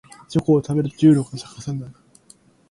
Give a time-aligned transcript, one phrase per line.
[0.27, 1.93] チョコを食べると重力が逆さになる